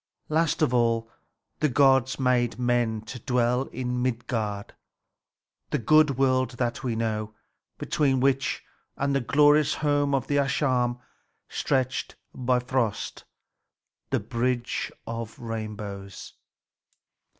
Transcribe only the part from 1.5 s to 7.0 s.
the gods made men to dwell in Midgard, the good world that we